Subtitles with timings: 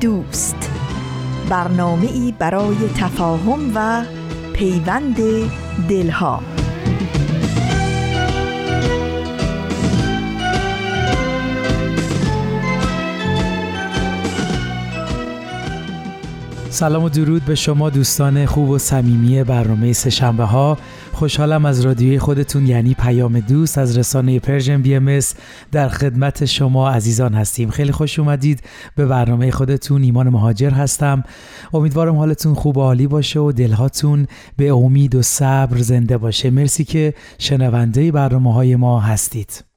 [0.00, 0.70] دوست.
[1.48, 4.04] برنامه ای برای تفاهم و
[4.52, 5.16] پیوند
[5.88, 6.42] دلها.
[16.70, 20.78] سلام و درود به شما دوستان خوب و صمیمی برنامه سهشنبه ها
[21.20, 25.20] خوشحالم از رادیوی خودتون یعنی پیام دوست از رسانه Persian BM
[25.72, 27.70] در خدمت شما عزیزان هستیم.
[27.70, 28.62] خیلی خوش اومدید.
[28.96, 31.24] به برنامه خودتون ایمان مهاجر هستم.
[31.74, 36.50] امیدوارم حالتون خوب و عالی باشه و دلهاتون به امید و صبر زنده باشه.
[36.50, 39.69] مرسی که شنونده برنامه های ما هستید.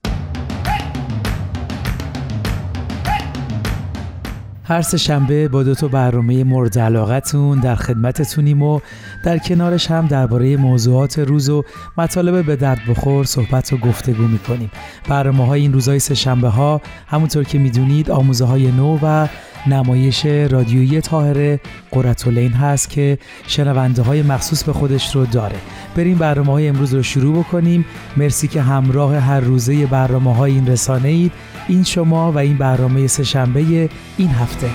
[4.74, 8.80] هر سه شنبه با دو تا برنامه مورد علاقتون در خدمتتونیم و
[9.24, 11.64] در کنارش هم درباره موضوعات روز و
[11.98, 14.72] مطالب به درد بخور صحبت و گفتگو می‌کنیم.
[15.10, 19.28] برنامه های این روزهای سه شنبه ها همونطور که می‌دونید آموزه های نو و
[19.68, 21.60] نمایش رادیویی تاهره
[21.92, 25.56] قرتولین هست که شنونده های مخصوص به خودش رو داره.
[25.96, 27.86] بریم برنامه های امروز رو شروع بکنیم.
[28.18, 31.32] مرسی که همراه هر روزه برنامه های این رسانه اید
[31.68, 34.70] این شما و این برنامه سهشنبه این هفته.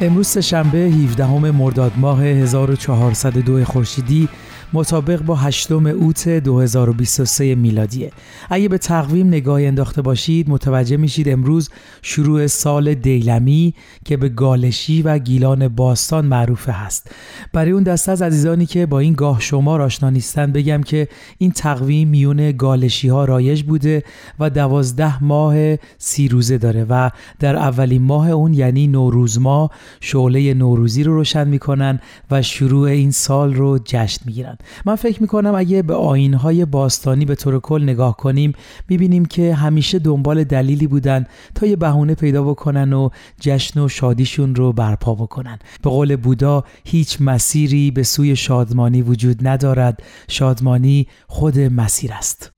[0.00, 4.28] امروز شنبه 17 مرداد ماه 1402 خورشیدی.
[4.74, 8.12] مطابق با 8 اوت 2023 میلادیه.
[8.50, 11.70] اگه به تقویم نگاهی انداخته باشید متوجه میشید امروز
[12.02, 17.10] شروع سال دیلمی که به گالشی و گیلان باستان معروف هست.
[17.52, 21.08] برای اون دسته از عزیزانی که با این گاه شما آشنا نیستن بگم که
[21.38, 24.02] این تقویم میون گالشی ها رایج بوده
[24.38, 29.70] و دوازده ماه سی روزه داره و در اولین ماه اون یعنی نوروز ماه
[30.00, 34.56] شعله نوروزی رو روشن می‌کنن و شروع این سال رو جشن می‌گیرن.
[34.84, 38.52] من فکر می‌کنم اگه به آینهای باستانی به طور کل نگاه کنیم
[38.88, 43.08] می‌بینیم که همیشه دنبال دلیلی بودن تا یه بهونه پیدا بکنن و
[43.40, 45.58] جشن و شادیشون رو برپا بکنن.
[45.82, 50.02] به قول بودا هیچ مسیری به سوی شادمانی وجود ندارد.
[50.28, 52.53] شادمانی خود مسیر است.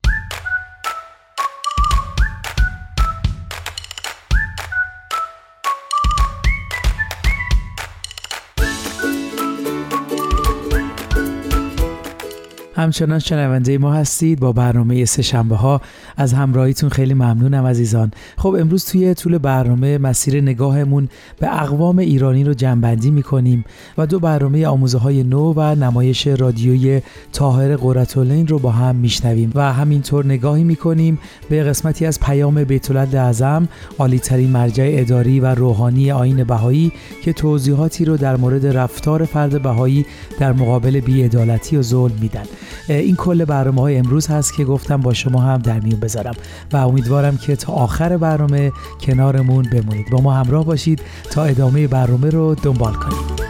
[12.77, 15.81] همچنان شنونده ما هستید با برنامه سه شنبه ها.
[16.17, 18.11] از همراهیتون خیلی ممنونم عزیزان.
[18.37, 23.65] خب امروز توی طول برنامه مسیر نگاهمون به اقوام ایرانی رو جنبندی می‌کنیم
[23.97, 27.01] و دو برنامه آموزه های نو و نمایش رادیوی
[27.33, 32.91] تاهر قرتالین رو با هم میشنویم و همینطور نگاهی می‌کنیم به قسمتی از پیام بیت
[33.15, 33.67] اعظم
[33.99, 36.91] عالیترین مرجع اداری و روحانی آین بهایی
[37.23, 40.05] که توضیحاتی رو در مورد رفتار فرد بهایی
[40.39, 42.45] در مقابل بیعدالتی و ظلم میدن.
[42.87, 46.35] این کل برنامه های امروز هست که گفتم با شما هم در میون بذارم.
[46.73, 50.09] و امیدوارم که تا آخر برنامه کنارمون بمونید.
[50.11, 51.01] با ما همراه باشید
[51.31, 53.46] تا ادامه برنامه رو دنبال کنید.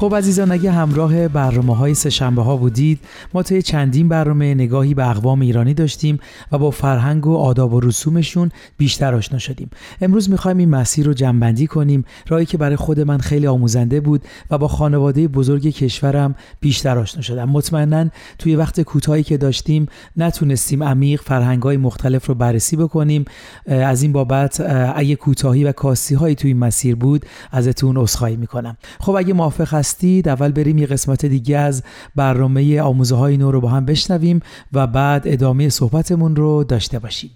[0.00, 3.00] خب عزیزان اگه همراه برنامه های سهشنبه ها بودید
[3.34, 6.18] ما طی چندین برنامه نگاهی به اقوام ایرانی داشتیم
[6.52, 9.70] و با فرهنگ و آداب و رسومشون بیشتر آشنا شدیم.
[10.00, 14.22] امروز می‌خوایم این مسیر رو جنبندی کنیم راهی که برای خود من خیلی آموزنده بود
[14.50, 17.48] و با خانواده بزرگ کشورم بیشتر آشنا شدم.
[17.48, 19.86] مطمئنا توی وقت کوتاهی که داشتیم
[20.16, 23.24] نتونستیم عمیق فرهنگ های مختلف رو بررسی بکنیم.
[23.66, 24.60] از این بابت
[24.96, 28.76] اگه کوتاهی و کاستی هایی توی مسیر بود ازتون عذرخواهی می‌کنم.
[29.00, 31.82] خب اگه موافق هستید اول بریم یه قسمت دیگه از
[32.16, 34.40] برنامه آموزه های نو رو با هم بشنویم
[34.72, 37.30] و بعد ادامه صحبتمون رو داشته باشیم.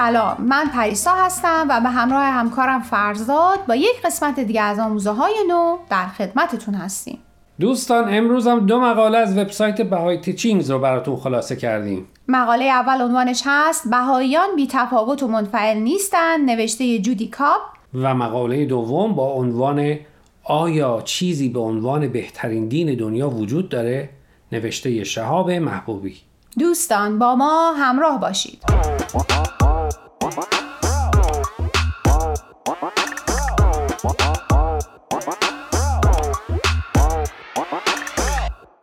[0.00, 0.36] سلام.
[0.40, 5.34] من پریسا هستم و به همراه همکارم فرزاد با یک قسمت دیگه از آموزه های
[5.48, 7.18] نو در خدمتتون هستیم.
[7.60, 12.06] دوستان امروز هم دو مقاله از وبسایت بهای تیچینگز رو براتون خلاصه کردیم.
[12.28, 17.60] مقاله اول عنوانش هست بهاییان بی تفاوت و منفعل نیستن نوشته جودی کاپ.
[17.94, 19.96] و مقاله دوم با عنوان
[20.44, 24.08] آیا چیزی به عنوان بهترین دین دنیا وجود داره؟
[24.52, 26.16] نوشته شهاب محبوبی.
[26.58, 28.62] دوستان با ما همراه باشید.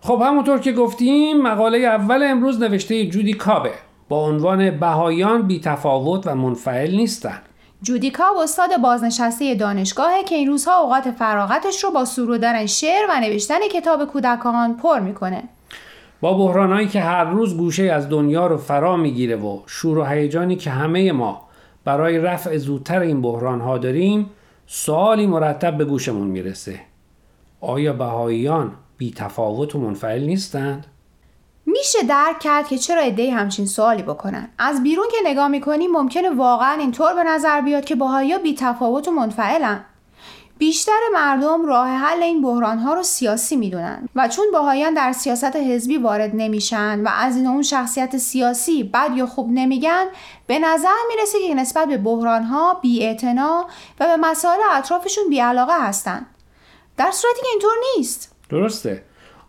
[0.02, 3.72] خب همونطور که گفتیم مقاله اول امروز نوشته جودی کابه.
[4.10, 7.42] با عنوان بهایان بی تفاوت و منفعل نیستن.
[7.82, 13.60] جودیکا استاد بازنشسته دانشگاهه که این روزها اوقات فراغتش رو با سرودن شعر و نوشتن
[13.72, 15.44] کتاب کودکان پر می‌کنه.
[16.22, 20.56] با بحرانهایی که هر روز گوشه از دنیا رو فرا می‌گیره و شور و هیجانی
[20.56, 21.42] که همه ما
[21.86, 24.30] برای رفع زودتر این بحرانها داریم
[24.68, 26.80] سوالی مرتب به گوشمون می‌رسه.
[27.62, 30.86] آیا بهاییان بی تفاوت و منفعل نیستند؟
[31.66, 34.50] میشه درک کرد که چرا ایده همچین سوالی بکنن.
[34.60, 39.08] از بیرون که نگاه می‌کنیم ممکنه واقعا اینطور به نظر بیاد که باهایا بی تفاوت
[39.08, 39.86] و منفعلن.
[40.58, 45.56] بیشتر مردم راه حل این بحران ها رو سیاسی می‌دونن و چون باهایان در سیاست
[45.56, 50.06] حزبی وارد نمیشن و از این اون شخصیت سیاسی بد یا خوب نمیگن
[50.48, 53.18] به نظر می‌رسه که نسبت به بحران ها بی
[54.00, 56.26] و به مسائل اطرافشون بی علاقه هستن.
[56.98, 58.36] در صورتی که اینطور نیست.
[58.50, 59.04] درسته.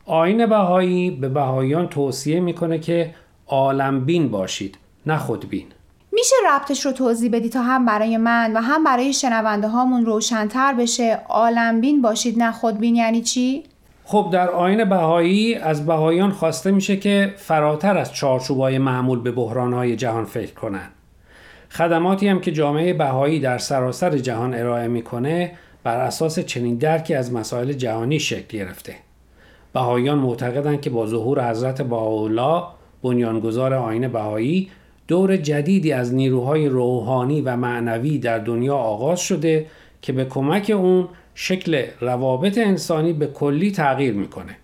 [0.07, 3.15] آین بهایی به بهاییان توصیه می‌کنه که
[3.47, 5.67] عالم باشید نه خودبین.
[6.13, 10.75] میشه ربطش رو توضیح بدی تا هم برای من و هم برای شنونده هامون روشنتر
[10.75, 13.65] بشه عالم بین باشید نه خودبین یعنی چی؟
[14.05, 19.97] خب در آین بهایی از بهاییان خواسته میشه که فراتر از چارچوبای معمول به بحرانهای
[19.97, 20.91] جهان فکر کنند.
[21.71, 25.53] خدماتی هم که جامعه بهایی در سراسر جهان ارائه می‌کنه
[25.85, 28.95] بر اساس چنین درکی از مسائل جهانی شکل گرفته.
[29.73, 32.63] بهاییان معتقدند که با ظهور حضرت بهاءالله
[33.03, 34.71] بنیانگذار آین بهایی
[35.09, 39.67] دور جدیدی از نیروهای روحانی و معنوی در دنیا آغاز شده
[40.03, 44.57] که به کمک اون شکل روابط انسانی به کلی تغییر می‌کنه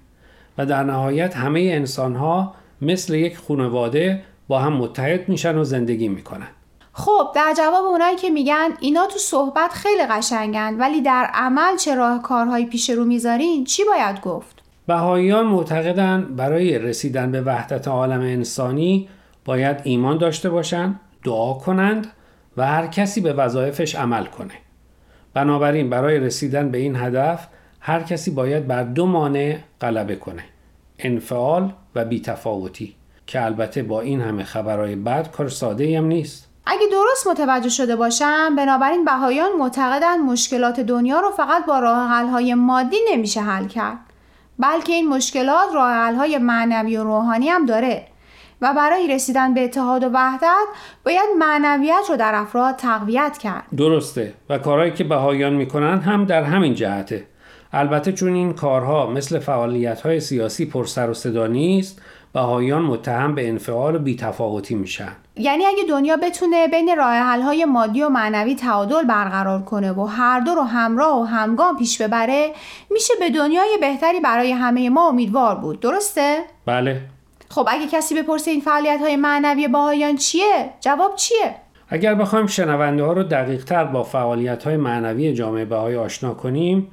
[0.59, 6.49] و در نهایت همه انسانها مثل یک خانواده با هم متحد میشن و زندگی می‌کنن
[6.93, 11.95] خب در جواب اونایی که میگن اینا تو صحبت خیلی قشنگن ولی در عمل چه
[11.95, 18.21] راه کارهایی پیش رو می‌ذارین چی باید گفت؟ بهاییان معتقدند برای رسیدن به وحدت عالم
[18.21, 19.09] انسانی
[19.45, 22.07] باید ایمان داشته باشند، دعا کنند
[22.57, 24.55] و هر کسی به وظایفش عمل کنه.
[25.35, 27.49] بنابراین برای رسیدن به این هدف
[27.81, 30.45] هر کسی باید بر دو مانع غلبه کنه.
[30.99, 32.95] انفعال و بیتفاوتی
[33.27, 36.49] که البته با این همه خبرهای بد کار ساده هم نیست.
[36.67, 42.55] اگه درست متوجه شده باشم بنابراین بهایان معتقدند مشکلات دنیا رو فقط با راه های
[42.55, 43.99] مادی نمیشه حل کرد
[44.59, 48.07] بلکه این مشکلات راه های معنوی و روحانی هم داره
[48.65, 50.67] و برای رسیدن به اتحاد و وحدت
[51.05, 53.65] باید معنویت رو در افراد تقویت کرد.
[53.77, 54.35] درسته.
[54.49, 57.27] و کارهایی که بهایان می‌کنن هم در همین جهته.
[57.73, 62.03] البته چون این کارها مثل فعالیت های سیاسی پر سر و صدا نیست
[62.33, 65.13] بهایان متهم به انفعال و بیتفاوتی میشن.
[65.37, 70.41] یعنی اگه دنیا بتونه بین راه های مادی و معنوی تعادل برقرار کنه و هر
[70.41, 72.53] دو رو همراه و همگام پیش ببره
[72.91, 75.81] میشه به دنیای بهتری برای همه ما امیدوار بود.
[75.81, 77.01] درسته؟ بله.
[77.55, 81.55] خب اگه کسی بپرسه این فعالیت های معنوی باهایان چیه؟ جواب چیه؟
[81.89, 86.91] اگر بخوایم شنونده ها رو دقیق تر با فعالیت های معنوی جامعه بهایی آشنا کنیم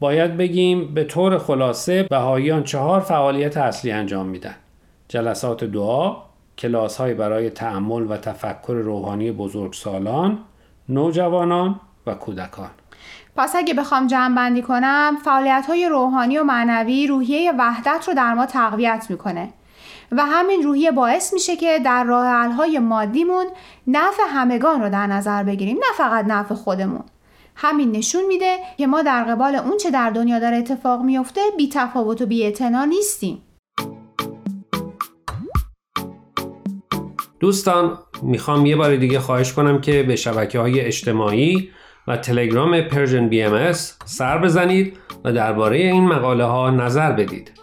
[0.00, 4.54] باید بگیم به طور خلاصه بهاییان چهار فعالیت اصلی انجام میدن.
[5.08, 6.16] جلسات دعا
[6.58, 10.38] کلاس های برای تعمل و تفکر روحانی بزرگسالان
[10.88, 12.70] نوجوانان و کودکان.
[13.36, 18.34] پس اگه بخوام جمع بندی کنم فعالیت های روحانی و معنوی روحیه وحدت رو در
[18.34, 19.48] ما تقویت می‌کنه.
[20.12, 23.46] و همین روحیه باعث میشه که در راه های مادیمون
[23.86, 27.04] نفع همگان رو در نظر بگیریم نه فقط نفع خودمون
[27.56, 31.68] همین نشون میده که ما در قبال اون چه در دنیا داره اتفاق میفته بی
[31.68, 32.54] تفاوت و بی
[32.88, 33.42] نیستیم
[37.40, 41.70] دوستان می‌خوام یه بار دیگه خواهش کنم که به شبکه های اجتماعی
[42.08, 43.72] و تلگرام Persian BM
[44.04, 47.60] سر بزنید و درباره این مقاله ها نظر بدید.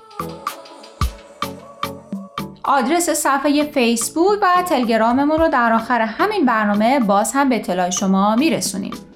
[2.68, 8.36] آدرس صفحه فیسبوک و تلگراممون رو در آخر همین برنامه باز هم به اطلاع شما
[8.36, 9.07] میرسونیم.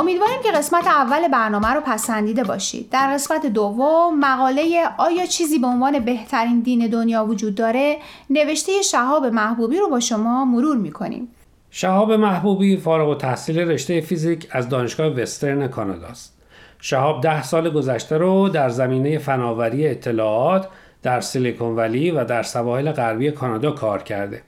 [0.00, 5.66] امیدواریم که قسمت اول برنامه رو پسندیده باشید در قسمت دوم مقاله آیا چیزی به
[5.66, 7.96] عنوان بهترین دین دنیا وجود داره
[8.30, 11.28] نوشته شهاب محبوبی رو با شما مرور می‌کنیم
[11.70, 16.36] شهاب محبوبی فارغ و تحصیل رشته فیزیک از دانشگاه وسترن کانادا است.
[16.80, 20.68] شهاب ده سال گذشته رو در زمینه فناوری اطلاعات
[21.02, 24.42] در سیلیکون ولی و در سواحل غربی کانادا کار کرده.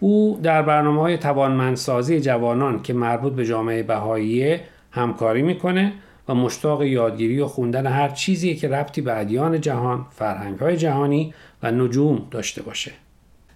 [0.00, 4.58] او در برنامه های توانمندسازی جوانان که مربوط به جامعه بهایی
[4.98, 5.92] همکاری می‌کنه
[6.28, 11.34] و مشتاق یادگیری و خوندن هر چیزی که ربطی به ادیان جهان، فرهنگ های جهانی
[11.62, 12.92] و نجوم داشته باشه.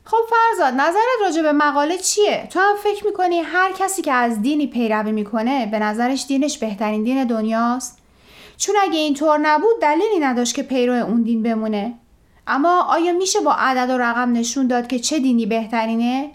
[0.05, 4.43] خب فرزاد نظرت راجع به مقاله چیه؟ تو هم فکر می‌کنی هر کسی که از
[4.43, 7.99] دینی پیروی می‌کنه به نظرش دینش بهترین دین دنیاست؟
[8.57, 11.95] چون اگه اینطور نبود دلیلی نداشت که پیرو اون دین بمونه
[12.47, 16.31] اما آیا میشه با عدد و رقم نشون داد که چه دینی بهترینه؟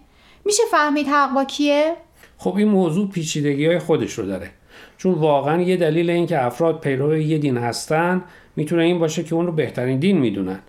[0.45, 1.95] میشه فهمید حق با کیه؟
[2.37, 4.51] خب این موضوع پیچیدگی های خودش رو داره
[4.97, 8.23] چون واقعا یه دلیل این که افراد پیرو یه دین هستن
[8.55, 10.59] می‌تونه این باشه که اون رو بهترین دین می‌دونن.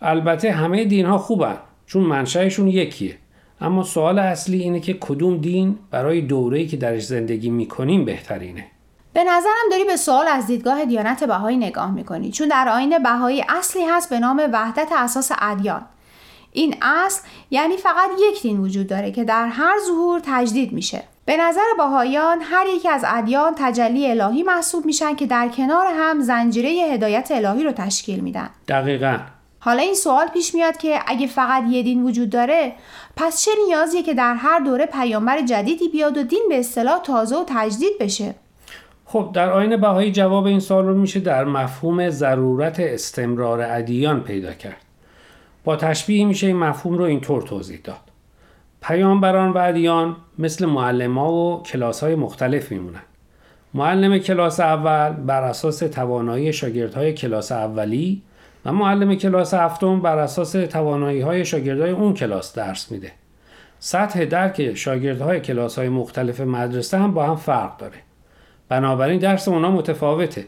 [0.00, 3.18] البته همه دین ها خوبن چون منشأشون یکیه.
[3.60, 8.66] اما سوال اصلی اینه که کدوم دین برای دوره‌ای که درش زندگی می‌کنیم بهترینه؟
[9.12, 13.44] به نظرم داری به سوال از دیدگاه دیانت بهایی نگاه می‌کنی چون در آین بهایی
[13.48, 15.82] اصلی هست به نام وحدت اساس ادیان.
[16.52, 21.02] این اصل یعنی فقط یک دین وجود داره که در هر ظهور تجدید میشه.
[21.26, 26.20] به نظر باهایان هر یک از ادیان تجلی الهی محسوب میشن که در کنار هم
[26.20, 28.50] زنجیره هدایت الهی رو تشکیل میدن.
[28.68, 29.18] دقیقا.
[29.58, 32.72] حالا این سوال پیش میاد که اگه فقط یه دین وجود داره
[33.16, 37.36] پس چه نیازیه که در هر دوره پیامبر جدیدی بیاد و دین به اصطلاح تازه
[37.36, 38.34] و تجدید بشه؟
[39.06, 44.52] خب در آین بهایی جواب این سوال رو میشه در مفهوم ضرورت استمرار ادیان پیدا
[44.52, 44.84] کرد.
[45.64, 48.13] با تشبیه میشه این مفهوم رو اینطور توضیح داد.
[48.86, 53.02] پیامبران و ادیان مثل معلم و کلاس های مختلف میمونن.
[53.74, 58.22] معلم کلاس اول بر اساس توانایی شاگردهای کلاس اولی
[58.64, 63.12] و معلم کلاس هفتم بر اساس توانایی های شاگردهای اون کلاس درس میده.
[63.78, 67.98] سطح درک شاگردهای کلاس های مختلف مدرسه هم با هم فرق داره.
[68.68, 70.44] بنابراین درس اونا متفاوته.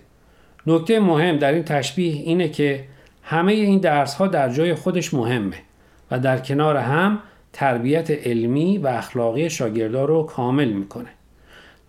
[0.66, 2.84] نکته مهم در این تشبیه اینه که
[3.22, 5.56] همه این درس ها در جای خودش مهمه
[6.10, 7.18] و در کنار هم
[7.56, 11.08] تربیت علمی و اخلاقی شاگردان رو کامل می‌کنه.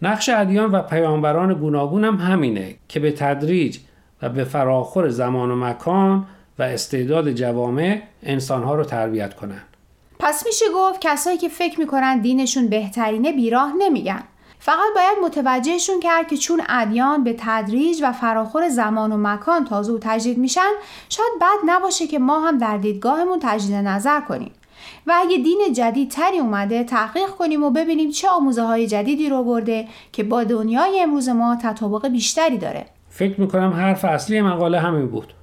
[0.02, 3.78] نقش ادیان و پیامبران گوناگون هم همینه که به تدریج
[4.22, 6.26] و به فراخور زمان و مکان
[6.60, 9.66] و استعداد جوامع انسانها رو تربیت کنند.
[10.20, 14.24] پس میشه گفت کسایی که فکر می‌کنن دینشون بهترینه بیراه نمیگن.
[14.60, 19.94] فقط باید متوجهشون کرد که چون ادیان به تدریج و فراخور زمان و مکان تازه
[19.94, 20.72] و تجدید میشن
[21.10, 24.52] شاید بد نباشه که ما هم در دیدگاهمون تجدید نظر کنیم
[25.08, 29.44] و اگه دین جدید تری اومده تحقیق کنیم و ببینیم چه آموزه های جدیدی رو
[29.44, 32.86] برده که با دنیای امروز ما تطابق بیشتری داره.
[33.10, 35.34] فکر می‌کنم حرف اصلی مقاله همین بود.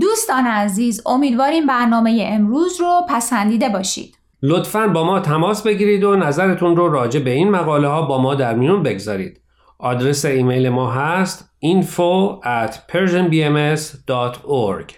[0.00, 4.18] دوستان عزیز امیدواریم برنامه امروز رو پسندیده باشید.
[4.42, 8.34] لطفا با ما تماس بگیرید و نظرتون رو راجع به این مقاله ها با ما
[8.34, 9.45] در میون بگذارید.
[9.78, 14.94] آدرس ایمیل ما هست info at persianbms.org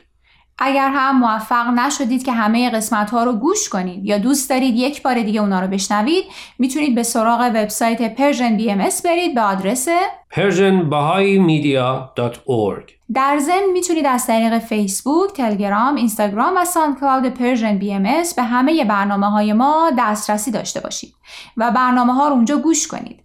[0.60, 5.02] اگر هم موفق نشدید که همه قسمت ها رو گوش کنید یا دوست دارید یک
[5.02, 6.24] بار دیگه اونا رو بشنوید
[6.58, 9.88] می‌تونید به سراغ وبسایت Persian BMS برید به آدرس
[10.34, 18.02] persianbahaimedia.org در ضمن می‌تونید از طریق فیسبوک، تلگرام، اینستاگرام و ساندکلاود Persian BM
[18.36, 21.14] به همه برنامه های ما دسترسی داشته باشید
[21.56, 23.24] و برنامه ها رو اونجا گوش کنید.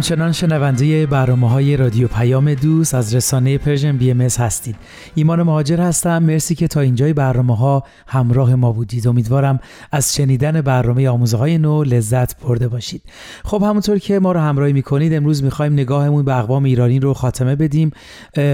[0.00, 4.76] همچنان شنونده برنامه های رادیو پیام دوست از رسانه Persian BM هستید.
[5.14, 6.22] ایمان مهاجر هستم.
[6.22, 9.08] مرسی که تا اینجای برنامه ها همراه ما بودید.
[9.08, 9.60] امیدوارم
[9.92, 13.02] از شنیدن برنامه آموزه های نو لذت برده باشید.
[13.44, 17.56] خب همونطور که ما رو همراهی می‌کنید امروز می‌خوایم نگاهمون به اقوام ایرانی رو خاتمه
[17.56, 17.90] بدیم.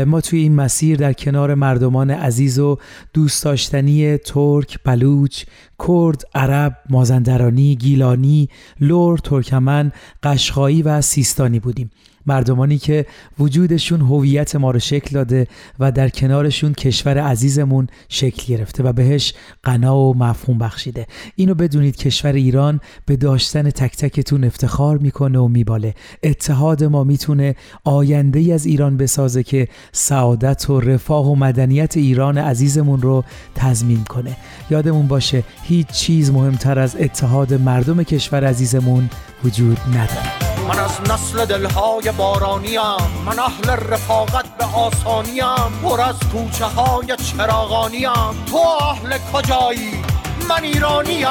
[0.06, 2.78] ما توی این مسیر در کنار مردمان عزیز و
[3.14, 5.44] دوست داشتنی ترک، بلوچ،
[5.88, 8.48] کرد، عرب، مازندرانی، گیلانی،
[8.80, 11.00] لور، ترکمن، قشقایی و
[11.36, 11.90] سیستانی بودیم.
[12.26, 13.06] مردمانی که
[13.38, 15.46] وجودشون هویت ما رو شکل داده
[15.78, 21.06] و در کنارشون کشور عزیزمون شکل گرفته و بهش غنا و مفهوم بخشیده.
[21.36, 25.94] اینو بدونید کشور ایران به داشتن تک تکتون افتخار می‌کنه و میباله.
[26.22, 27.54] اتحاد ما می‌تونه
[27.84, 34.04] آینده ای از ایران بسازه که سعادت و رفاه و مدنیت ایران عزیزمون رو تضمین
[34.04, 34.36] کنه.
[34.70, 39.10] یادمون باشه هیچ چیز مهمتر از اتحاد مردم کشور عزیزمون
[39.44, 40.46] وجود نداره.
[40.68, 42.80] من از نسل دلهای بارانیم
[43.26, 50.02] من اهل رفاقت به آسانیم پر از کوچه های چراغانیم تو اهل کجایی؟
[50.48, 51.26] من ایرانیم.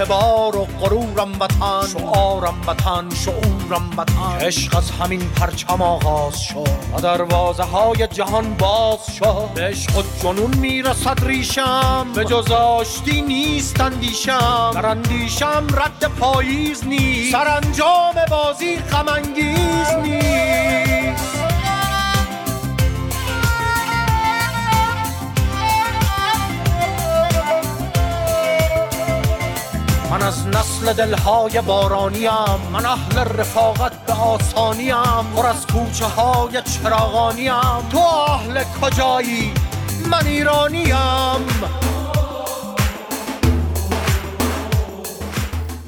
[0.00, 6.68] اعتبار و غرورم وطن شعارم وطن شعورم وطن عشق از همین پرچم آغاز شد.
[6.96, 9.48] و دروازه های جهان باز شد.
[9.54, 12.06] به عشق و جنون می‌رسد ریشم.
[12.14, 14.70] به جز آشتی نیست اندیشم.
[14.74, 17.32] در اندیشم رد پاییز نیست.
[17.32, 20.89] سرانجام بازی غم نیست.
[30.20, 32.30] من از نسل دلهای بارانیم
[32.72, 34.94] من اهل رفاقت به آسانیم
[35.36, 37.52] پر از کوچه های چراغانیم.
[37.92, 39.52] تو اهل کجایی؟
[40.10, 40.96] من ایرانیم.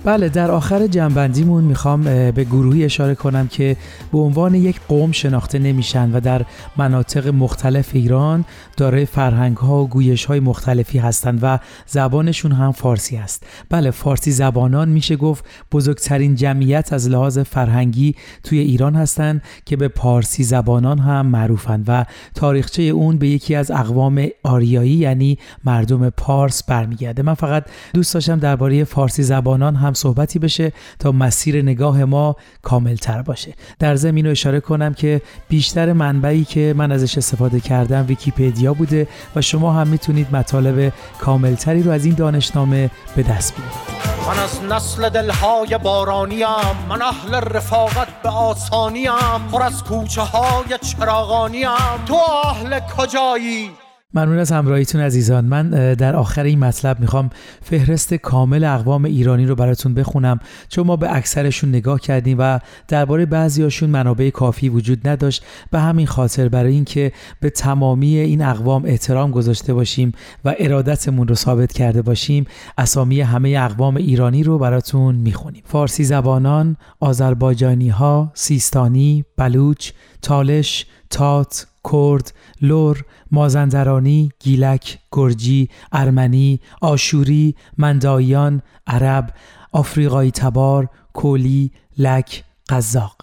[0.05, 3.77] بله در آخر جنبندیمون می‌خوام به گروهی اشاره کنم که
[4.13, 6.45] به عنوان یک قوم شناخته نمیشن و در
[6.77, 8.45] مناطق مختلف ایران
[8.77, 13.47] دارای فرهنگ ها و گویش های مختلفی هستند و زبانشون هم فارسی است.
[13.71, 19.89] بله فارسی زبانان میشه گفت بزرگترین جمعیت از لحاظ فرهنگی توی ایران هستند که به
[19.89, 26.63] پارسی زبانان هم معروفند و تاریخچه اون به یکی از اقوام آریایی یعنی مردم پارس
[26.63, 27.23] برمیگرده.
[27.23, 32.97] من فقط دوست داشتم درباره فارسی زبانان هم صحبتی بشه تا مسیر نگاه ما کامل
[32.97, 33.55] تر باشه.
[33.79, 39.09] در زمین رو اشاره کنم که بیشتر منبعی که من ازش استفاده کردم ویکیپدیا بوده
[39.37, 44.03] و شما هم می‌تونید مطالب کاملتری رو از این دانشنامه به دست بیارید.
[44.29, 46.47] من از نسل دلهای بارانیم
[46.89, 49.13] من اهل رفاقت به آسانیم
[49.53, 51.69] پر از کوچه های چراغانیم
[52.07, 53.71] تو اهل کجایی؟
[54.15, 55.45] ممنون از همراهیتون عزیزان.
[55.45, 57.31] من در آخر این مطلب می‌خوام
[57.63, 60.41] فهرست کامل اقوام ایرانی رو براتون بخونم.
[60.69, 65.45] چون ما به اکثرشون نگاه کردیم و درباره بعضیاشون منابع کافی وجود نداشت.
[65.71, 70.13] به همین خاطر برای اینکه به تمامی این اقوام احترام گذاشته باشیم
[70.45, 72.47] و ارادتمون رو ثابت کرده باشیم
[72.79, 75.63] اسامی همه اقوام ایرانی رو براتون می‌خونیم.
[75.67, 79.91] فارسی زبانان آذربایجانی ها سیستانی بلوچ
[80.23, 89.35] تالش تات کرد، لور، مازندرانی، گیلک، گرجی، ارمنی، آشوری، مندایان، عرب،
[89.73, 93.22] آفریقایی تبار، کولی، لک، قزاق.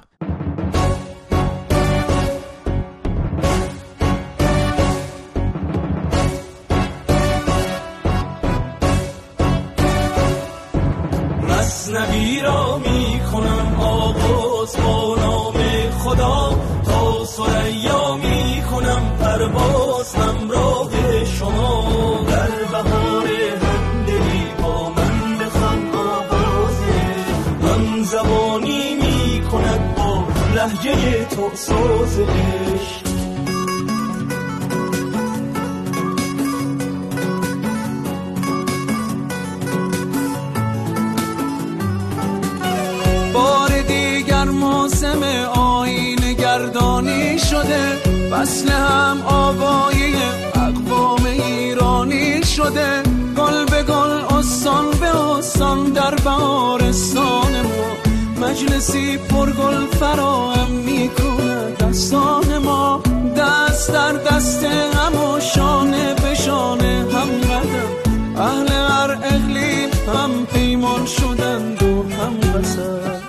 [58.89, 63.03] مجلسی پرگل فراهم می‌کنه دستان ما
[63.37, 71.05] دست در دست هم و شانه به شانه هم قدم اهل هر اقلیم هم پیمان
[71.05, 73.19] شدند و هم قصد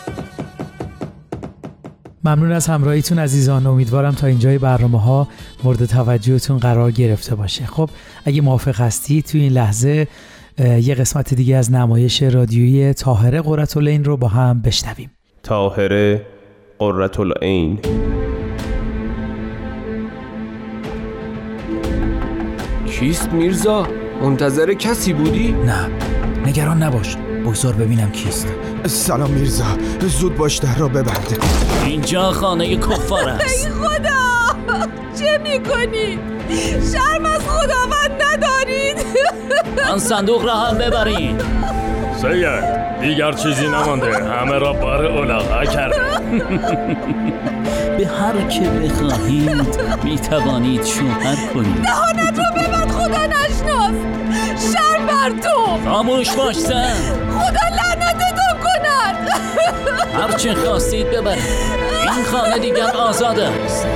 [2.24, 3.66] ممنون از همراهیتون عزیزان.
[3.66, 5.28] امیدوارم تا اینجای برنامه ها
[5.64, 7.66] مورد توجهتون قرار گرفته باشه.
[7.66, 7.90] خب
[8.24, 10.08] اگه موافق هستی تو این لحظه
[10.58, 15.10] یه قسمت دیگه از نمایش رادیویی تاهره قرتالعین رو با هم بشنویم.
[15.42, 16.26] تاهره
[16.78, 17.80] قرتالعین
[22.86, 23.86] کیست میرزا؟
[24.22, 25.90] منتظر کسی بودی؟ نه
[26.46, 27.16] نگران نباش.
[27.16, 28.46] بگذار ببینم کیست.
[28.86, 29.64] سلام میرزا
[30.00, 31.38] زود باش در را ببند.
[31.86, 33.66] اینجا خانه کفار است.
[33.66, 34.10] ای خدا!
[35.18, 36.18] چه می‌کنی؟
[36.92, 38.96] شرم از خداوند ندارید.
[39.92, 41.38] آن صندوق را هم ببرین.
[42.22, 44.24] سید دیگر چیزی نمانده.
[44.24, 45.96] همه را بار اولاغا کرده
[47.98, 51.82] به هر که بخواهید می توانید شوهر کنید.
[51.82, 53.94] دهانت رو ببند خدا نشناس.
[54.72, 55.90] شرم بر تو.
[55.90, 56.94] خاموش باش زن
[57.38, 59.28] خدا لعنتتون کند.
[60.14, 61.42] هر چه خواستید ببرید
[62.16, 63.86] این خانه دیگر آزاد است.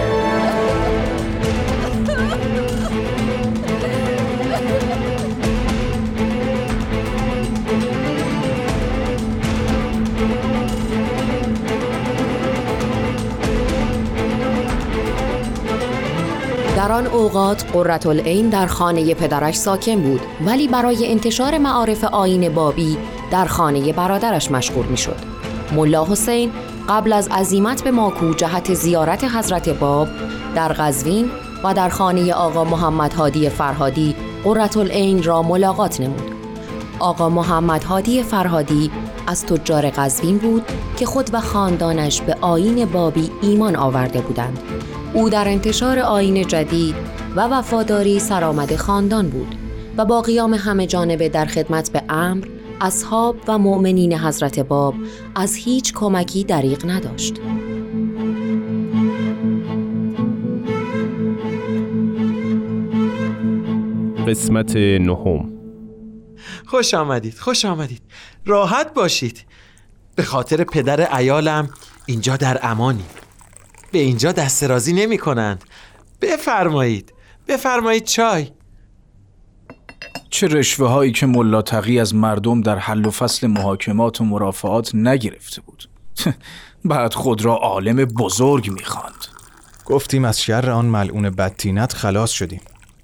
[16.84, 22.54] در آن اوقات قررت العین در خانه پدرش ساکن بود ولی برای انتشار معارف آین
[22.54, 22.98] بابی
[23.30, 25.16] در خانه برادرش مشغول می شد.
[25.72, 26.52] ملا حسین
[26.88, 30.08] قبل از عزیمت به ماکو جهت زیارت حضرت باب
[30.54, 31.30] در قزوین
[31.64, 36.34] و در خانه آقا محمد هادی فرهادی قررت العین را ملاقات نمود.
[36.98, 38.90] آقا محمد هادی فرهادی
[39.26, 40.62] از تجار قزوین بود
[40.96, 44.58] که خود و خاندانش به آین بابی ایمان آورده بودند.
[45.14, 46.94] او در انتشار آین جدید
[47.36, 49.54] و وفاداری سرآمد خاندان بود
[49.96, 52.46] و با قیام همه جانبه در خدمت به امر
[52.80, 54.94] اصحاب و مؤمنین حضرت باب
[55.34, 57.40] از هیچ کمکی دریغ نداشت.
[64.26, 65.53] قسمت نهم
[66.66, 68.02] خوش آمدید خوش آمدید.
[68.46, 69.44] راحت باشید.
[70.16, 71.68] به خاطر پدر ایالم
[72.06, 73.04] اینجا در امانی.
[73.92, 75.64] به اینجا دسترازی نمی کنند.
[76.20, 77.12] بفرمایید
[77.48, 78.50] بفرمایید چای.
[80.30, 84.94] چه رشوه هایی که ملا تقی از مردم در حل و فصل محاکمات و مرافعات
[84.94, 85.88] نگرفته بود.
[86.84, 89.26] بعد خود را عالم بزرگ می‌خواند
[89.84, 92.60] گفتیم از شر آن ملعون بدتینت خلاص شدیم.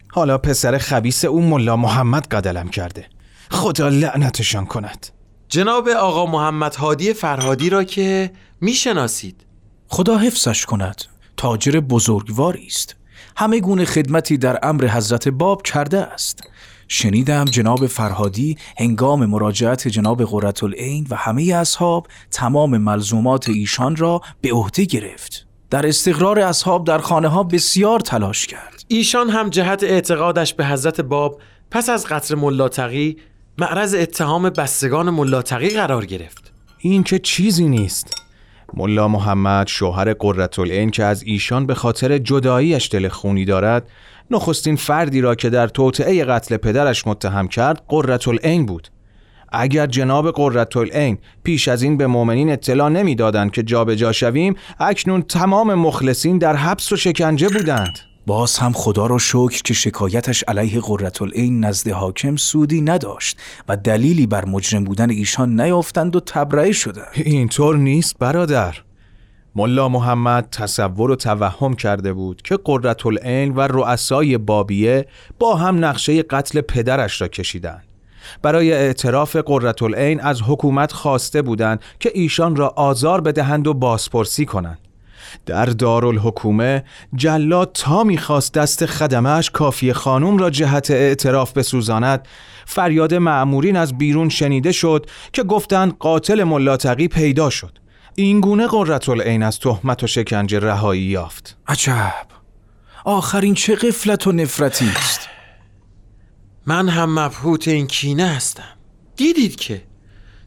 [0.09, 3.07] حالا پسر خبیس او ملا محمد قدلم کرده.
[3.51, 5.07] خدا لعنتشان کند.
[5.49, 9.47] جناب آقا محمد هادی فرهادی را که می‌شناسید.
[9.89, 11.05] خدا حفظش کند.
[11.37, 12.97] تاجر بزرگواری است.
[13.37, 16.43] همه گونه خدمتی در امر حضرت باب کرده است.
[16.89, 24.21] شنیدم جناب فرهادی هنگام مراجعت جناب قررت العین و همه اصحاب تمام ملزومات ایشان را
[24.41, 25.47] به عهده گرفت.
[25.71, 28.85] در استقرار اصحاب در خانه ها بسیار تلاش کرد.
[28.89, 33.17] ایشان هم جهت اعتقادش به حضرت باب پس از قتل ملاتقی
[33.61, 36.53] معرض اتهام بستگان ملاتقی قرار گرفت.
[36.79, 38.14] این که چیزی نیست؟
[38.75, 43.88] ملا محمد شوهر قررتالعین که از ایشان به خاطر جداییش دل خونی دارد
[44.31, 48.88] نخستین فردی را که در توطعه قتل پدرش متهم کرد قررتالعین بود.
[49.53, 55.75] اگر جناب قررتالعین پیش از این به مؤمنین اطلاع نمی‌دادند که جابجا شویم اکنون تمام
[55.75, 58.10] مخلصین در حبس و شکنجه بودند.
[58.27, 64.27] باز هم خدا را شکر که شکایتش علیه قررتالعین نزد حاکم سودی نداشت و دلیلی
[64.27, 67.07] بر مجرم بودن ایشان نیافتند و تبرئه شدند.
[67.15, 68.77] اینطور نیست برادر.
[69.57, 75.07] ملا محمد تصور و توهم کرده بود که قررتالعین و رؤسای بابیه
[75.39, 77.85] با هم نقشه قتل پدرش را کشیدند.
[78.43, 84.79] برای اعتراف قررتالعین از حکومت خواسته بودند که ایشان را آزار بدهند و بازپرسی کنند.
[85.47, 92.29] در دارالحکومه جلاد تا می‌خواست دست خدمش کافی خانوم را جهت اعتراف بسوزاند.
[92.66, 97.79] فریاد معمورین از بیرون شنیده شد که گفتند قاتل ملاتقی پیدا شد.
[98.14, 101.57] این گونه قررتالعین از تهمت و شکنجه رهایی یافت.
[101.69, 102.27] عجب.
[103.05, 105.29] آخرین چه قفلت و نفرتی است.
[106.66, 108.77] من هم مبهوت این کینه هستم.
[109.16, 109.83] دیدید که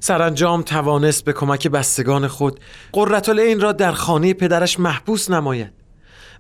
[0.04, 2.60] سرانجام توانست به کمک بستگان خود
[2.94, 5.74] قررتالعین را در خانه پدرش محبوس نماید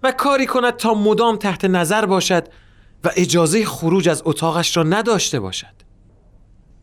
[0.03, 2.47] و کاری کند تا مدام تحت نظر باشد
[3.03, 5.73] و اجازه خروج از اتاقش را نداشته باشد.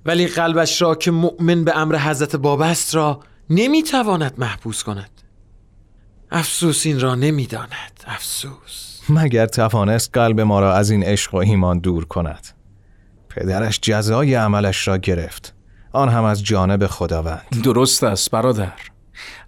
[0.06, 5.10] ولی قلبش را که مؤمن به امر حضرت باب است را نمی‌تواند محبوس کند.
[6.30, 9.00] افسوس این را نمی‌داند افسوس.
[9.08, 12.46] مگر توانست قلب ما را از این عشق و ایمان دور کند؟
[13.28, 15.59] پدرش جزای عملش را گرفت.
[15.92, 18.72] آن هم از جانب خداوند درست است برادر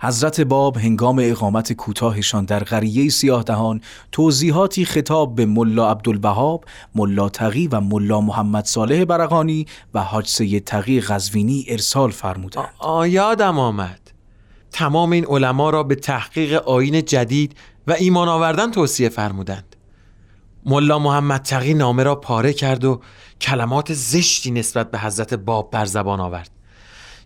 [0.00, 3.80] حضرت باب هنگام اقامت کوتاهشان در قریه سیاه دهان
[4.12, 10.64] توضیحاتی خطاب به ملا عبدالوهاب، ملا تقی و ملا محمد صالح برقانی و حاج سید
[10.64, 12.68] تقی قزوینی ارسال فرمودند.
[12.78, 14.10] آیادم آمد.
[14.72, 19.71] تمام این علما را به تحقیق آین جدید و ایمان آوردن توصیه فرمودند.
[20.66, 23.00] ملا محمد تقی نامه را پاره کرد و
[23.40, 26.50] کلمات زشتی نسبت به حضرت باب بر زبان آورد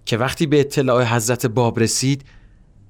[0.05, 2.25] که وقتی به اطلاع حضرت باب رسید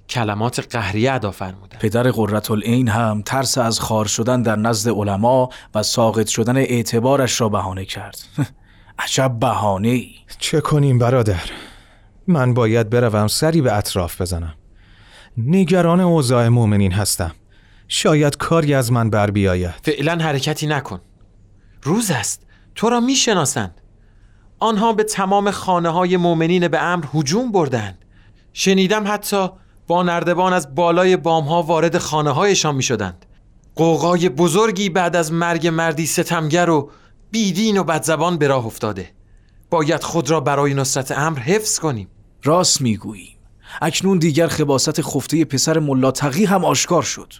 [0.09, 1.80] کلمات قهریه ادا فرمودند.
[1.80, 7.48] پدر قرتالعین هم ترس از خار شدن در نزد علما و ساقط شدن اعتبارش را
[7.48, 8.18] بهانه کرد.
[8.98, 11.50] عجب بهانه ای چه کنیم برادر؟
[12.26, 14.54] من باید بروم سری به اطراف بزنم.
[15.38, 17.32] نگران اوضاع مؤمنین هستم.
[17.88, 19.75] شاید کاری از من بر بیاید.
[19.83, 21.01] فعلا حرکتی نکن.
[21.83, 22.46] روز است.
[22.75, 23.81] تو را می‌شناسند.
[24.59, 28.05] آنها به تمام خانه های مؤمنین به امر هجوم بردند
[28.53, 29.49] شنیدم حتی
[29.87, 33.27] با نردبان از بالای بام ها وارد خانه هایشان می شدند
[33.75, 36.90] قوقای بزرگی بعد از مرگ مردی ستمگر و
[37.31, 39.11] بیدین و بدزبان به راه افتاده.
[39.70, 42.09] باید خود را برای نصرت امر حفظ کنیم.
[42.42, 43.37] راست می‌گوییم.
[43.83, 47.33] اکنون دیگر خباست خفته پسر ملا تقی هم آشکار شد.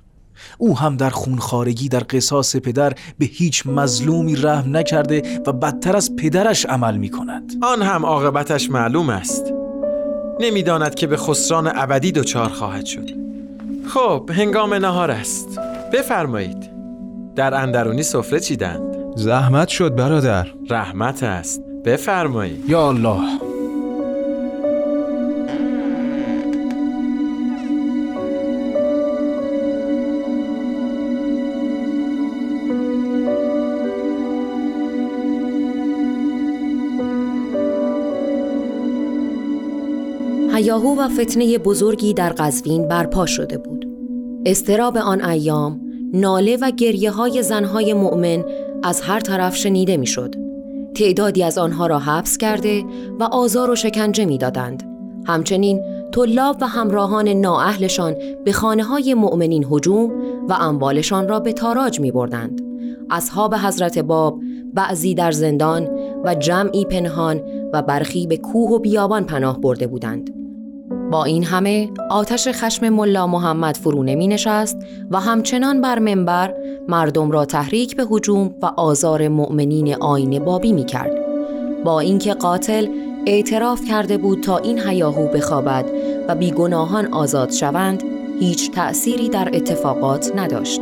[0.59, 6.17] او هم در خونخارگی در قصاص پدر به هیچ مظلومی رحم نکرده و بدتر از
[6.17, 9.53] پدرش عمل می کند آن هم عاقبتش معلوم است.
[10.41, 13.11] نمی‌داند که به خسران ابدی دچار خواهد شد.
[13.95, 15.61] خب هنگام نهار است.
[15.93, 16.71] بفرمایید.
[17.37, 20.47] در اندرونی سفره چیدند؟ زحمت شد برادر.
[20.71, 21.61] رحمت است.
[21.85, 22.71] بفرمایید.
[22.71, 23.56] یا الله.
[40.57, 43.89] هیاهو و فتنه بزرگی در قزوین برپا شده بود.
[44.47, 45.81] استراب آن ایام
[46.15, 48.45] ناله و گریه های زنهای مؤمن
[48.83, 50.35] از هر طرف شنیده می‌شد.
[50.95, 52.85] تعدادی از آنها را حبس کرده
[53.21, 54.83] و آزار و شکنجه می‌دادند.
[55.27, 58.15] همچنین طلاب و همراهان نااهلشان
[58.45, 60.13] به خانه های مؤمنین هجوم
[60.49, 62.63] و اموالشان را به تاراج می بردند.
[63.11, 64.41] اصحاب حضرت باب
[64.75, 65.89] بعضی در زندان
[66.25, 67.41] و جمعی پنهان
[67.73, 70.36] و برخی به کوه و بیابان پناه برده بودند.
[71.11, 74.79] با این همه آتش خشم ملا محمد فرو نمی نشست
[75.11, 76.55] و همچنان بر منبر
[76.89, 81.13] مردم را تحریک به هجوم و آزار مؤمنین آین بابی می کرد.
[81.85, 82.87] با اینکه قاتل
[83.27, 85.85] اعتراف کرده بود تا این هیاهو بخوابد
[86.29, 88.03] و بیگناهان آزاد شوند
[88.41, 90.81] هیچ تأثیری در اتفاقات نداشت.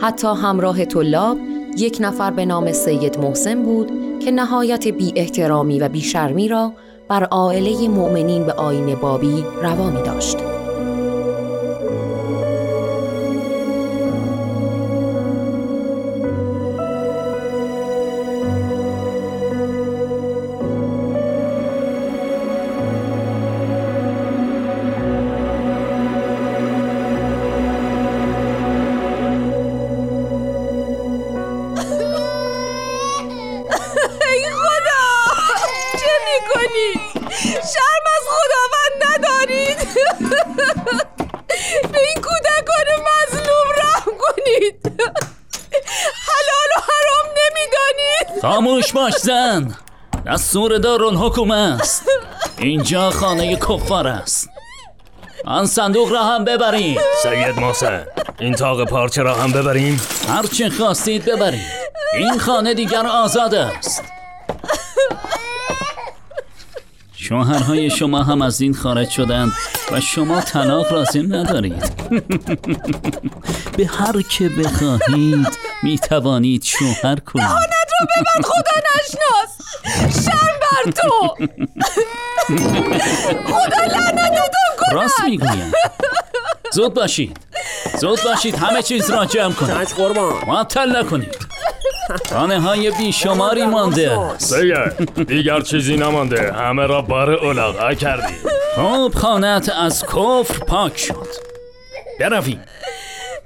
[0.00, 1.38] حتی همراه طلاب
[1.76, 6.72] یک نفر به نام سید محسن بود که نهایت بی احترامی و بی شرمی را
[7.12, 10.51] بر عائله مؤمنین به آین بابی روا می داشت.
[48.42, 49.74] خاموش باش زن.
[50.26, 52.02] دستور دارالحکوم است.
[52.58, 54.50] اینجا خانه کفار است.
[55.44, 57.00] آن صندوق را هم ببرید.
[57.22, 58.06] سید محسن
[58.40, 61.66] این تاق پارچه را هم ببریم؟ هر چه خواستید ببرید.
[62.18, 64.02] این خانه دیگر آزاد است.
[67.32, 69.52] شوهرهای شما هم از این خارج شدند
[69.92, 71.92] و شما طلاق لازم ندارید.
[73.76, 75.48] به هر که بخواهید
[75.82, 77.46] می توانید شوهر کنید.
[77.46, 80.24] دهانت رو ببند خدا نشناس.
[80.24, 81.28] شرم بر تو.
[83.46, 85.72] خدا لعنتتون کنه راست می‌گویم
[86.72, 87.36] زود باشید.
[88.00, 88.54] زود باشید.
[88.54, 89.88] همه چیز را جمع کنید.
[89.88, 90.32] قربان.
[90.46, 91.51] معطل نکنید.
[92.30, 94.38] خانه های بیشماری مانده.
[94.38, 96.52] سید دیگر چیزی نمانده.
[96.52, 98.34] همه را بار الاغا کردی.
[98.74, 101.28] خوب خانت از کفر پاک شد.
[102.20, 102.60] برویم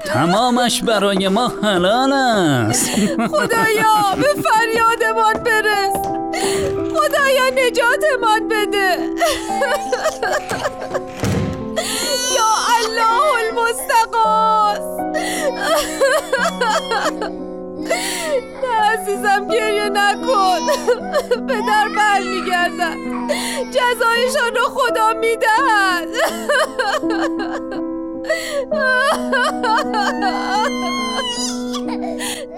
[0.05, 2.91] تمامش برای ما حلال است.
[3.31, 5.97] خدایا به فریادمان برس.
[6.97, 8.99] خدایا نجاتمان بده.
[12.37, 14.87] یا الله المستقاس.
[18.93, 20.61] عزیزم گریه نکن.
[21.49, 22.97] پدر بر میگردن
[23.71, 26.09] جزایشان رو خدا می‌دهد.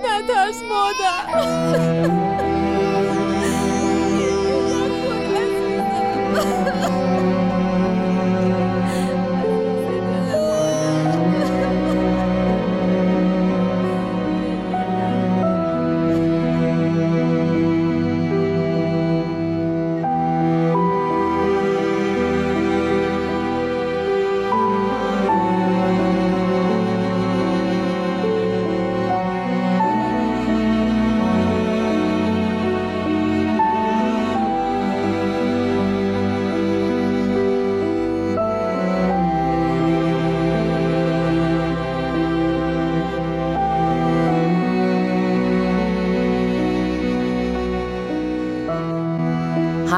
[0.04, 2.47] نترس مادر.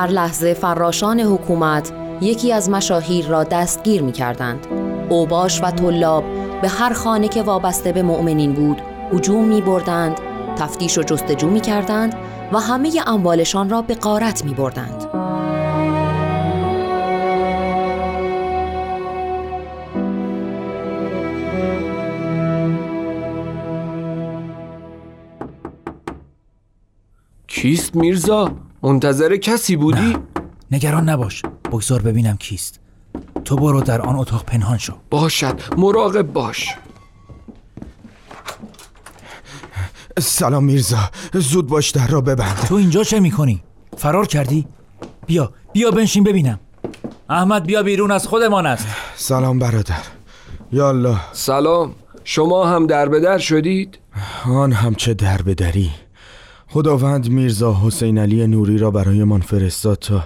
[0.00, 4.66] هر لحظه فراشان حکومت یکی از مشاهیر را دستگیر می کردند.
[5.08, 6.24] اوباش و طلاب
[6.62, 8.82] به هر خانه که وابسته به مؤمنین بود
[9.12, 10.20] هجوم می بردند،
[10.56, 12.14] تفتیش و جستجو می کردند
[12.52, 15.06] و همه اموالشان را به قارت می بردند.
[27.46, 30.16] کیست میرزا؟ منتظر کسی بودی؟
[30.70, 31.42] نگران نباش.
[31.72, 32.80] بگذار ببینم کیست.
[33.44, 34.92] تو برو در آن اتاق پنهان شو.
[35.10, 35.60] باشد.
[35.76, 36.74] مراقب باش.
[40.18, 41.10] سلام میرزا.
[41.34, 42.64] زود باش در را ببند.
[42.68, 43.62] تو اینجا چه می‌کنی؟
[43.96, 44.66] فرار کردی؟
[45.26, 46.60] بیا بیا بنشین ببینم.
[47.30, 48.86] احمد بیا بیرون از خودمان است.
[49.16, 50.02] سلام برادر.
[50.72, 51.94] یالله سلام.
[52.24, 53.98] شما هم در به در شدید؟
[54.44, 55.90] آن هم چه در به دری
[56.72, 60.24] خداوند میرزا حسین علی نوری را برایمان فرستاد تا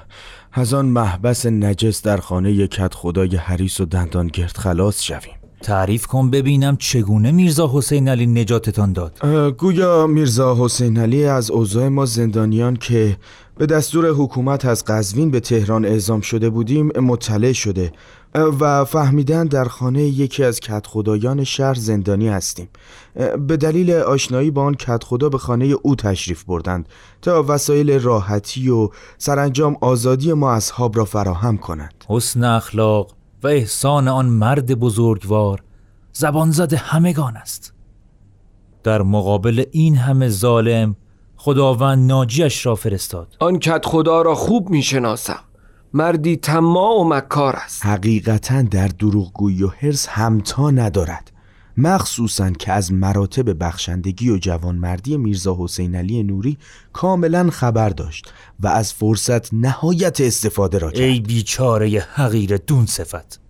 [0.53, 5.35] از آن محبس نجس در خانه کت خدای حریس و دندان گرد خلاص شویم.
[5.63, 9.27] تعریف کن ببینم چگونه میرزا حسین علی نجاتتان داد.
[9.59, 13.17] گویا میرزا حسین علی از اوضاع ما زندانیان که
[13.57, 17.93] به دستور حکومت از قزوین به تهران اعزام شده بودیم مطلع شده
[18.35, 22.69] و فهمیدن در خانه یکی از کت خدایان شهر زندانی هستیم.
[23.49, 26.89] به دلیل آشنایی با آن کت خدا به خانه او تشریف بردند
[27.23, 34.09] تا وسایل راحتی و سرانجام آزادی ما اصحاب را فراهم کنند حسن اخلاق و احسان
[34.09, 35.63] آن مرد بزرگوار
[36.13, 37.73] زبان زده همگان است.
[38.83, 40.97] در مقابل این همه ظالم
[41.37, 43.37] خداوند ناجیش را فرستاد.
[43.41, 45.41] آن کت خدا را خوب می‌شناسم.
[45.93, 47.87] مردی طماع و مکار است.
[47.87, 51.34] حقیقتا در دروغگویی و حرس همتا ندارد.
[51.77, 56.59] مخصوصا که از مراتب بخشندگی و جوانمردی میرزا حسین علی نوری
[56.93, 63.41] کاملا خبر داشت و از فرصت نهایت استفاده را کرد ای بیچاره حقیر دون صفت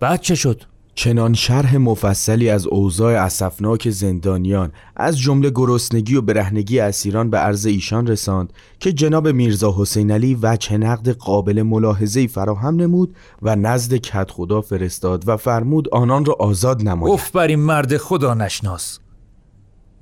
[0.00, 0.62] بعد چه شد؟
[1.00, 7.66] چنان شرح مفصلی از اوضاع اسفناک زندانیان از جمله گرسنگی و برهنگی اسیران به عرض
[7.66, 13.94] ایشان رساند که جناب میرزا حسین علی وجه نقد قابل ملاحظه‌ای فراهم نمود و نزد
[13.94, 17.14] کت خدا فرستاد و فرمود آنان را آزاد نماید.
[17.14, 18.98] اف بر این مرد خدا نشناس.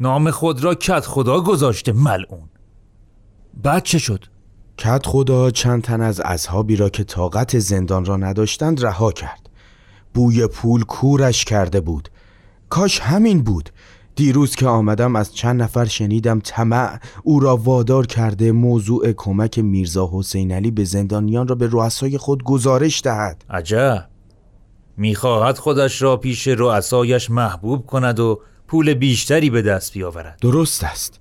[0.01, 2.49] نام خود را کت خدا گذاشته ملعون.
[3.63, 4.25] بعد چه شد؟
[4.79, 9.48] کت خدا چند تن از اصحابی را که طاقت زندان را نداشتند رها کرد.
[10.19, 12.09] بوی پول کورش کرده بود.
[12.69, 13.71] کاش همین بود.
[14.17, 20.11] دیروز که آمدم از چند نفر شنیدم طمع او را وادار کرده موضوع کمک میرزا
[20.13, 23.45] حسین علی به زندانیان را به رؤسای خود گزارش دهد.
[23.51, 24.09] عجب.
[24.97, 30.39] می‌خواهد خودش را پیش رؤسایش محبوب کند و پول بیشتری به دست بیاورد.
[30.41, 31.21] درست است.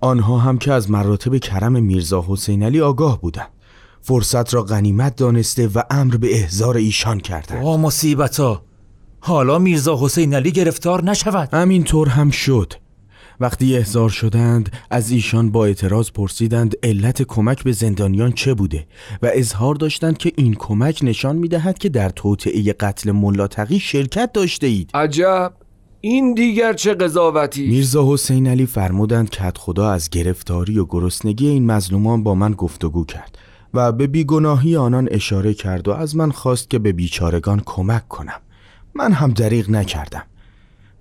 [0.00, 3.50] آنها هم که از مراتب کرم میرزا حسین علی آگاه بودند.
[4.06, 7.60] فرصت را غنیمت دانسته و امر به احضار ایشان کرده.
[7.60, 8.62] آ مصیبتا.
[9.20, 11.54] حالا میرزا حسین علی گرفتار نشود.
[11.54, 12.72] همین طور هم شد.
[13.40, 18.86] وقتی احضار شدند از ایشان با اعتراض پرسیدند علت کمک به زندانیان چه بوده
[19.22, 24.66] و اظهار داشتند که این کمک نشان می‌دهد که در توطعه قتل ملاتقی شرکت داشته
[24.66, 25.52] اید عجب.
[26.00, 31.66] این دیگر چه قضاوتی؟ میرزا حسین علی فرمودند که خدا از گرفتاری و گرسنگی این
[31.66, 33.38] مظلومان با من گفتگو کرد.
[33.74, 38.40] و به بیگناهی آنان اشاره کرد و از من خواست که به بیچارگان کمک کنم
[38.94, 40.22] من هم دریغ نکردم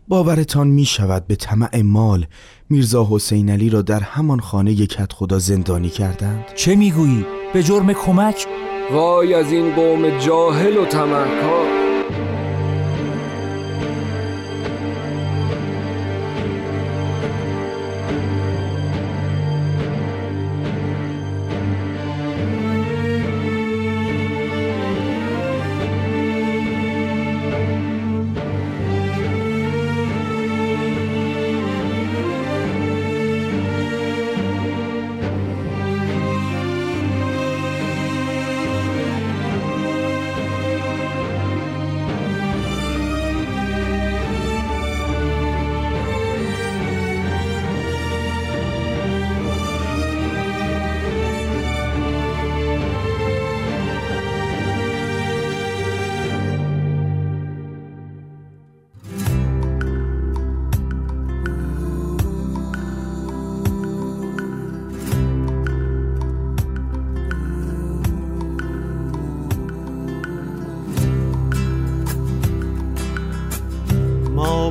[0.07, 2.25] باورتان می شود به طمع مال
[2.69, 7.93] میرزا حسین علی را در همان خانه یکت خدا زندانی کردند چه می‌گویی؟ به جرم
[7.93, 8.47] کمک؟
[8.91, 11.82] وای از این قوم جاهل و تمکار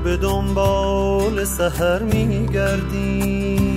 [0.04, 3.72] به دنبال سهر میگردیم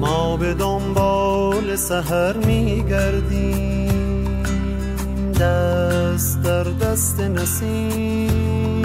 [0.00, 3.92] ما به دنبال سهر میگردیم.
[5.32, 8.82] دست در دست نسیم.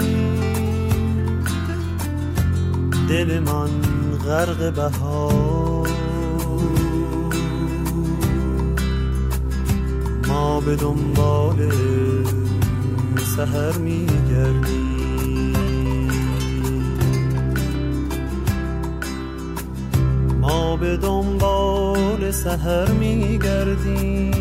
[3.08, 3.70] دل من
[4.26, 5.88] غرق بهار.
[10.28, 11.72] ما به دنبال
[13.36, 15.02] سهر میگردیم
[20.40, 24.32] ما به دنبال سهر میگردیم.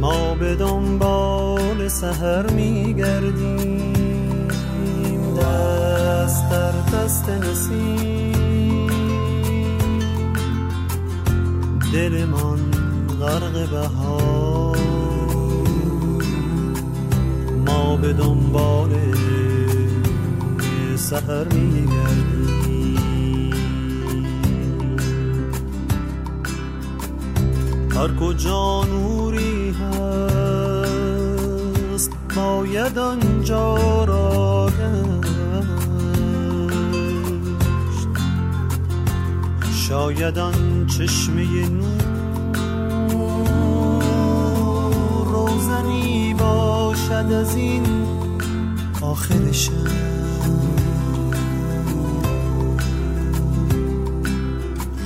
[0.00, 3.94] ما به دنبال سهر میگردیم.
[5.36, 8.36] دست در دست نسیم.
[11.92, 12.76] دل من
[13.20, 13.95] غرق بهار
[17.96, 18.90] به دنبال
[20.96, 22.96] سهر میگردیم
[27.96, 30.96] هر کجا نوری هست
[32.36, 34.66] باید آنجا را
[37.86, 38.08] گشت
[39.88, 41.96] شاید آن چشمه نور
[45.26, 46.25] روزنی
[47.08, 47.84] باشد از این
[49.02, 49.72] آخر شب.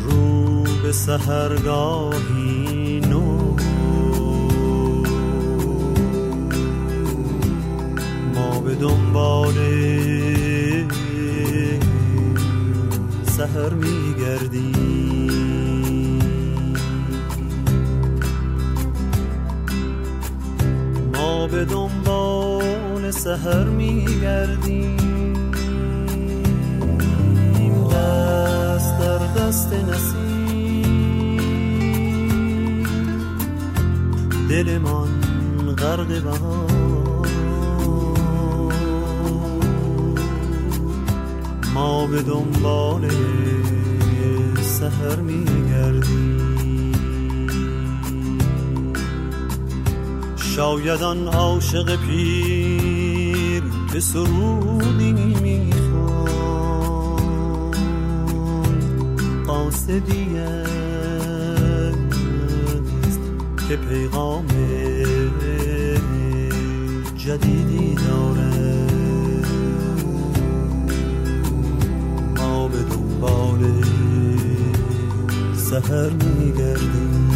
[0.04, 2.20] رو به سهرگاهی
[3.00, 3.56] نو.
[8.34, 9.54] ما به دنبال
[13.26, 14.90] سهر میگردیم
[21.50, 21.64] به
[23.10, 24.96] سهر میگردیم.
[27.92, 30.20] دست در دست نسیم.
[34.48, 35.10] دل من
[35.74, 37.28] غرق بهار.
[41.74, 43.10] ما به دنبال
[44.62, 46.40] سهر میگردیم.
[50.36, 52.59] شاید آن عاشق پیر
[54.00, 56.30] سرودی می‌خوان.
[59.46, 60.80] قاصدی است
[63.68, 64.46] که پیغام
[67.16, 68.86] جدیدی داره
[72.36, 73.84] ما به دنبال
[75.56, 77.29] سهر میگردیم.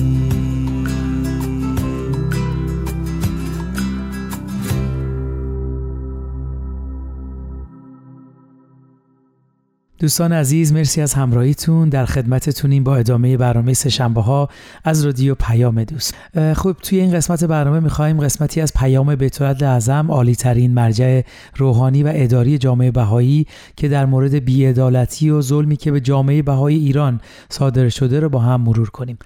[10.05, 11.89] دوستان عزیز مرسی از همراهیتون.
[11.89, 14.49] در خدمتتونیم با ادامه برنامه سهشنبه ها
[14.85, 16.15] از رادیو پیام دوست.
[16.55, 21.21] خب توی این قسمت برنامه می‌خوایم قسمتی از پیام بیت اعظم عالی ترین مرجع
[21.57, 23.47] روحانی و اداری جامعه بهایی
[23.77, 28.39] که در مورد بیعدالتی و ظلمی که به جامعه بهایی ایران صادر شده رو با
[28.39, 29.19] هم مرور کنیم.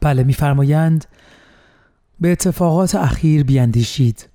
[0.00, 1.04] بله میفرمایند
[2.20, 4.28] به اتفاقات اخیر بیاندیشید.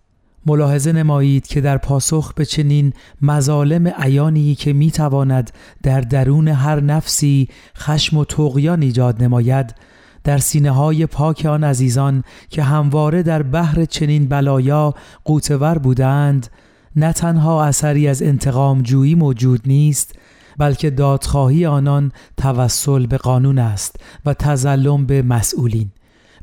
[0.46, 5.52] ملاحظه نمایید که در پاسخ به چنین مظالم عیانی که می تواند
[5.84, 9.76] در درون هر نفسی خشم و تقیان ایجاد نماید
[10.24, 14.94] در سینه های پاک آن عزیزان که همواره در بحر چنین بلایا
[15.26, 16.48] قوتور بودند
[16.96, 20.16] نه تنها اثری از انتقام جویی موجود نیست
[20.58, 25.92] بلکه دادخواهی آنان توسل به قانون است و تظلم به مسئولین.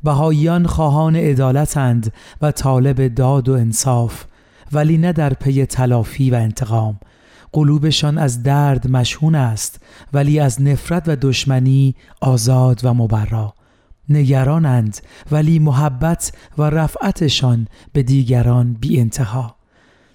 [0.04, 4.24] بهاییان خواهان عدالتند و طالب داد و انصاف
[4.72, 7.00] ولی نه در پی تلافی و انتقام.
[7.52, 9.80] قلوبشان از درد مشهون است
[10.12, 13.54] ولی از نفرت و دشمنی آزاد و مبرا.
[14.08, 14.98] نگرانند
[15.30, 19.56] ولی محبت و رفعتشان به دیگران بی انتها.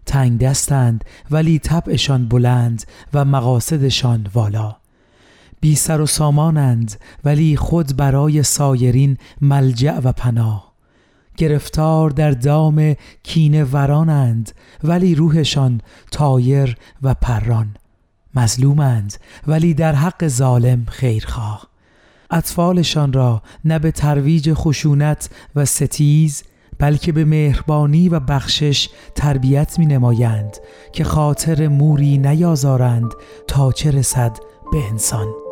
[0.06, 4.83] تنگ دستند ولی طبعشان بلند و مقاصدشان والا.
[5.64, 10.74] بی سر و سامانند ولی خود برای سایرین ملجع و پناه.
[11.38, 14.52] گرفتار در دام کینه ورانند
[14.84, 15.82] ولی روحشان
[16.12, 17.76] طایر و پران.
[18.36, 19.14] مظلومند
[19.48, 21.68] ولی در حق ظالم خیرخواه.
[22.32, 26.44] اطفالشان را نه به ترویج خشونت و ستیز
[26.80, 30.58] بلکه به مهربانی و بخشش تربیت می نمایند
[30.94, 33.12] که خاطر موری نیازارند
[33.48, 34.38] تا چه رسد
[34.72, 35.43] به انسان.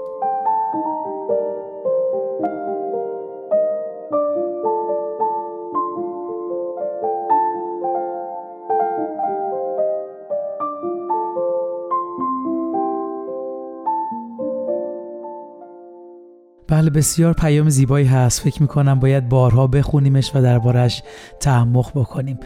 [16.72, 18.42] بله بسیار پیام زیبایی هست.
[18.42, 21.04] فکر می‌کنم باید بارها بخونیمش و دربارش
[21.40, 22.40] تعمق بکنیم.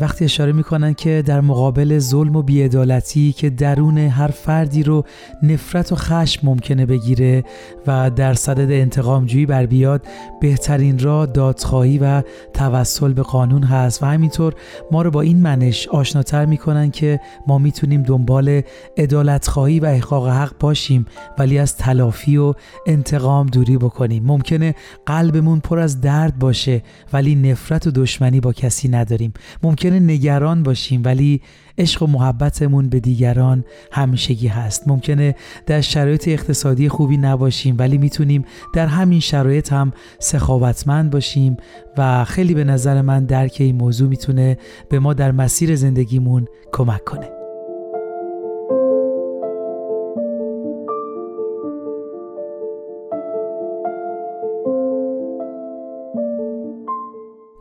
[0.00, 5.04] وقتی اشاره می‌کنن که در مقابل ظلم و بیعدالتی که درون هر فردی رو
[5.42, 7.44] نفرت و خشم ممکنه بگیره
[7.86, 10.06] و در صدد انتقام جویی بر بیاد
[10.40, 12.22] بهترین را دادخواهی و
[12.54, 14.02] توسل به قانون هست.
[14.02, 14.54] و همینطور
[14.90, 18.62] ما رو با این منش آشناتر می‌کنن که ما می‌تونیم دنبال
[18.96, 21.06] عدالتخواهی و احقاق حق باشیم
[21.38, 22.54] ولی از تلافی و
[22.86, 24.24] انتقام دوری بکنیم.
[24.24, 24.74] ممکنه
[25.06, 26.82] قلبمون پر از درد باشه
[27.12, 29.32] ولی نفرت و دشمنی با کسی نداریم.
[29.62, 31.42] ممکنه نگران باشیم ولی
[31.78, 34.88] عشق و محبتمون به دیگران همیشگی هست.
[34.88, 35.34] ممکنه
[35.66, 41.56] در شرایط اقتصادی خوبی نباشیم ولی می‌تونیم در همین شرایط هم سخاوتمند باشیم
[41.98, 44.58] و خیلی به نظر من درک این موضوع می‌تونه
[44.88, 47.45] به ما در مسیر زندگیمون کمک کنه.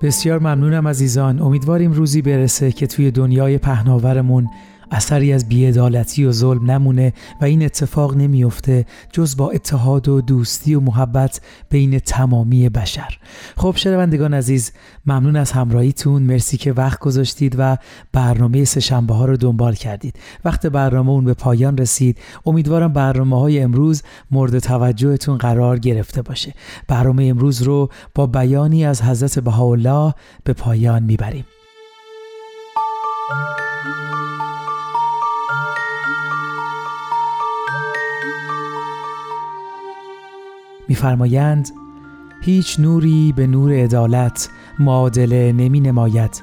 [0.05, 1.41] بسیار ممنونم عزیزان.
[1.41, 4.49] امیدواریم روزی برسه که توی دنیای پهناورمون
[4.91, 10.75] اثری از بیعدالتی و ظلم نمونه و این اتفاق نمیافته جز با اتحاد و دوستی
[10.75, 13.17] و محبت بین تمامی بشر.
[13.57, 14.71] خب شنوندگان عزیز
[15.05, 16.23] ممنون از همراهیتون.
[16.23, 17.77] مرسی که وقت گذاشتید و
[18.13, 20.19] برنامه سهشنبه ها رو دنبال کردید.
[20.45, 22.17] وقت برنامه اون به پایان رسید.
[22.45, 26.53] امیدوارم برنامه های امروز مورد توجهتون قرار گرفته باشه.
[26.87, 30.13] برنامه امروز رو با بیانی از حضرت بهاءالله
[30.43, 31.45] به پایان می‌بریم.
[40.87, 41.69] میفرمایند
[42.41, 46.41] هیچ نوری به نور عدالت معادله نمی نماید.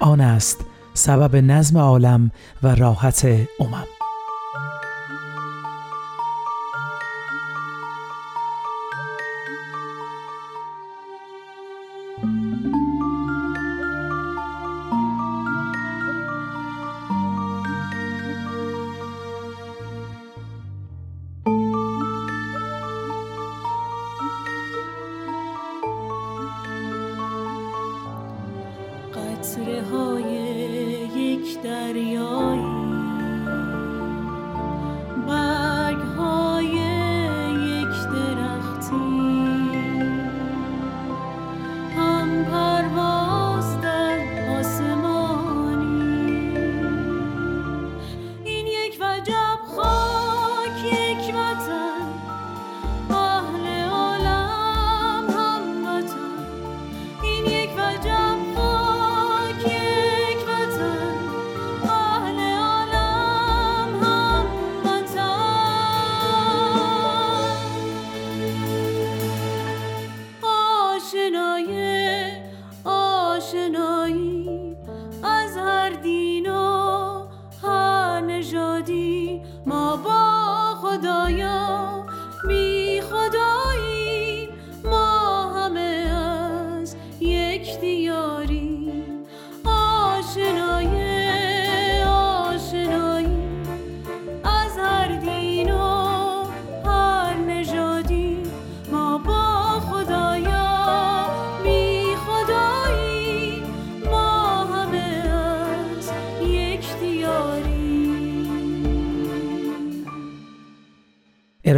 [0.00, 0.64] آن است
[0.94, 2.30] سبب نظم عالم
[2.62, 3.24] و راحت
[3.60, 3.99] امم.